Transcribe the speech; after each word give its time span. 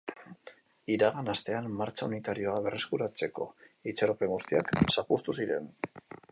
Iragan 0.93 1.27
astean 1.33 1.67
martxa 1.81 2.07
unitarioa 2.09 2.57
berreskuratzeko 2.69 3.49
itxaropen 3.93 4.35
guztiak 4.35 4.75
zapuztu 4.99 5.41
ziren. 5.43 5.73